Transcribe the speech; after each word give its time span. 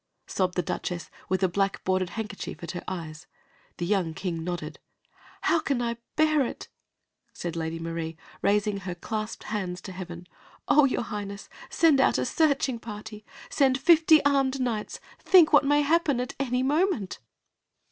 sobbed 0.25 0.55
the 0.55 0.63
Duchess, 0.63 1.11
with 1.29 1.43
a 1.43 1.47
black 1.47 1.83
bordered 1.83 2.09
handkerchief 2.17 2.63
at 2.63 2.71
her 2.71 2.83
eyes. 2.87 3.27
The 3.77 3.85
young 3.85 4.15
king 4.15 4.43
nodded. 4.43 4.79
"How 5.41 5.59
can 5.59 5.79
I 5.79 5.97
bear 6.15 6.43
it?" 6.43 6.69
asked 7.35 7.55
Lady 7.55 7.77
Marie, 7.77 8.17
raising 8.41 8.77
her 8.77 8.95
clasped 8.95 9.43
hands 9.43 9.79
to 9.81 9.91
heaven. 9.91 10.25
"Oh, 10.67 10.85
your 10.85 11.03
Highness, 11.03 11.49
send 11.69 12.01
out 12.01 12.17
a 12.17 12.25
searching 12.25 12.79
party! 12.79 13.23
Send 13.51 13.77
fifty 13.79 14.25
armed 14.25 14.59
knights! 14.59 14.99
Think 15.19 15.53
what 15.53 15.65
may 15.65 15.83
happen 15.83 16.19
at 16.19 16.33
any 16.39 16.63
moment!" 16.63 17.19